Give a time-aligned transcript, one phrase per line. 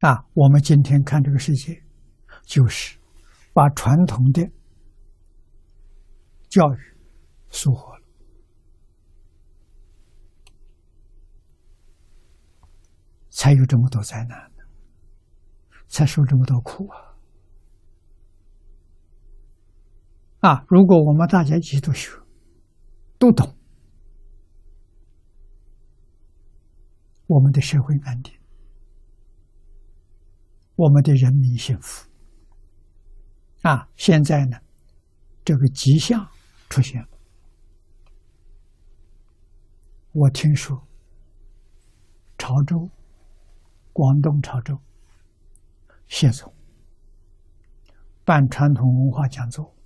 [0.00, 1.82] 啊，我们今天看这个世界，
[2.44, 2.98] 就是
[3.52, 4.50] 把传统的
[6.48, 6.78] 教育
[7.50, 8.00] 疏忽了，
[13.28, 14.50] 才有这么多灾难
[15.86, 16.96] 才受这么多苦啊！
[20.48, 22.10] 啊，如果我们大家一起都学，
[23.18, 23.54] 都懂，
[27.26, 28.39] 我们的社会安定。
[30.80, 32.08] 我们的人民幸福
[33.60, 33.86] 啊！
[33.96, 34.56] 现在呢，
[35.44, 36.26] 这个迹象
[36.70, 37.08] 出现了。
[40.12, 40.88] 我听说
[42.38, 42.88] 潮州、
[43.92, 44.80] 广东潮州
[46.08, 46.50] 谢总
[48.24, 49.76] 办传统文化讲座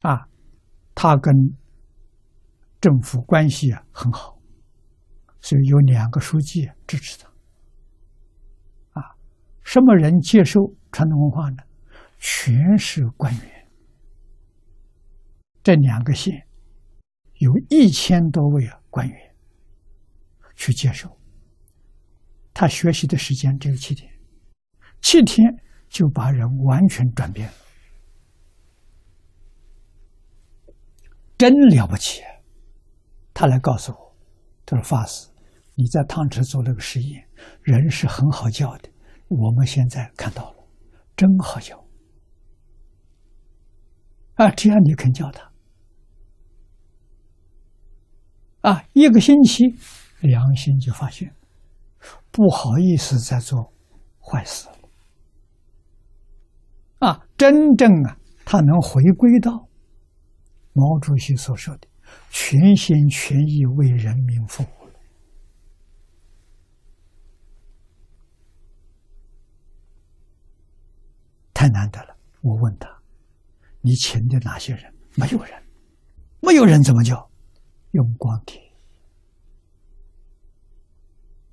[0.00, 0.28] 啊，
[0.94, 1.34] 他跟
[2.78, 4.33] 政府关系啊很好。
[5.44, 7.28] 所以有两个书记支持他，
[8.98, 9.14] 啊，
[9.62, 10.58] 什么人接受
[10.90, 11.58] 传统文化呢？
[12.18, 13.68] 全是官员。
[15.62, 16.46] 这两个县
[17.34, 19.34] 有一千多位啊官员
[20.56, 21.14] 去接受，
[22.54, 24.10] 他学习的时间只有七天，
[25.02, 25.46] 七天
[25.90, 27.54] 就把人完全转变了，
[31.36, 32.22] 真了不起！
[33.34, 34.16] 他来告诉我，
[34.64, 35.28] 他说：“法师。”
[35.74, 37.28] 你在汤池做了个实验，
[37.62, 38.88] 人是很好叫的。
[39.28, 40.64] 我们现在看到了，
[41.16, 41.84] 真好叫
[44.34, 44.50] 啊！
[44.50, 45.50] 只要你肯叫他
[48.60, 49.64] 啊，一个星期
[50.20, 51.34] 良心就发现
[52.30, 53.72] 不好意思再做
[54.20, 54.78] 坏事了
[57.08, 57.26] 啊！
[57.36, 59.68] 真正啊，他能回归到
[60.72, 61.88] 毛主席所说的
[62.30, 64.83] 全心全意为人民服务。
[71.64, 72.14] 太难得了！
[72.42, 72.86] 我问他
[73.80, 75.62] ：“你请的哪些人？”没有人，
[76.42, 77.30] 没有人怎么叫？
[77.92, 78.60] 用光碟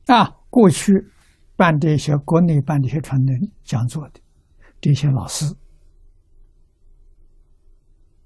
[0.07, 0.35] 啊！
[0.49, 0.91] 过去
[1.55, 3.33] 办这些国内办这些传统
[3.63, 4.19] 讲座的
[4.81, 5.45] 这些老师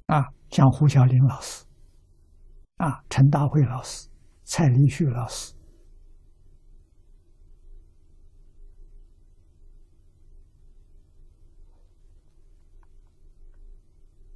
[0.08, 1.66] 啊，像胡小林老师
[2.78, 4.10] 啊、陈大辉老师、
[4.44, 5.54] 蔡立旭老师。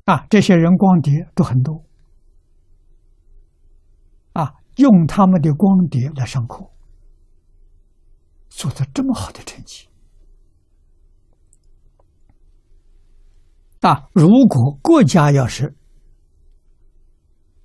[0.09, 1.83] 啊，这些人光碟都很多，
[4.33, 6.67] 啊，用他们的光碟来上课，
[8.49, 9.87] 做的这么好的成绩，
[13.81, 15.75] 啊，如果国家要是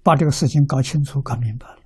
[0.02, 1.78] 把这个事情搞清楚、搞明白了，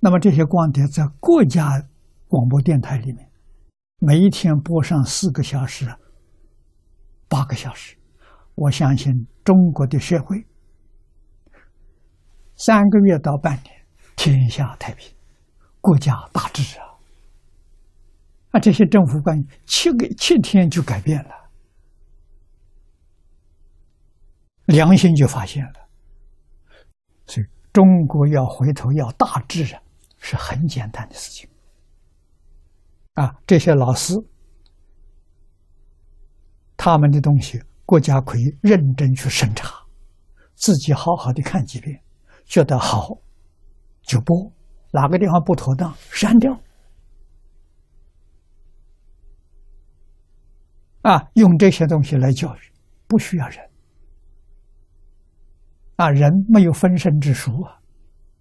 [0.00, 1.88] 那么这些光碟在国家
[2.28, 3.30] 广播电台里面，
[3.96, 5.86] 每一天播上四个小时、
[7.30, 7.96] 八个小时。
[8.60, 10.44] 我相信中国的社会，
[12.56, 15.10] 三个月到半年，天下太平，
[15.80, 16.84] 国家大治啊！
[18.50, 21.30] 啊，这些政府官员七个七天就改变了，
[24.66, 25.88] 良心就发现了。
[27.26, 29.80] 所以，中国要回头要大治啊，
[30.18, 31.48] 是很简单的事情。
[33.14, 34.12] 啊，这些老师，
[36.76, 37.58] 他们的东西。
[37.90, 39.74] 国家可以认真去审查，
[40.54, 42.00] 自己好好的看几遍，
[42.44, 43.18] 觉得好
[44.02, 44.48] 就播，
[44.92, 46.56] 哪个地方不妥当删掉。
[51.02, 52.60] 啊，用这些东西来教育，
[53.08, 53.58] 不需要人。
[55.96, 57.76] 啊，人没有分身之术啊，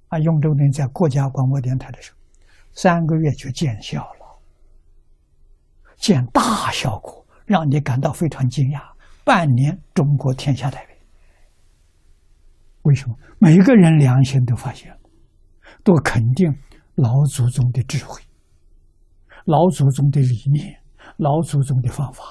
[0.09, 2.19] 啊，用这个东西在国家广播电台的时候，
[2.71, 4.39] 三个月就见效了，
[5.97, 8.79] 见大效果，让你感到非常惊讶。
[9.29, 10.95] 半年，中国天下太平。
[12.81, 13.16] 为什么？
[13.38, 14.98] 每个人良心都发现了，
[15.83, 16.51] 都肯定
[16.95, 18.19] 老祖宗的智慧、
[19.45, 20.81] 老祖宗的理念、
[21.18, 22.24] 老祖宗的方法。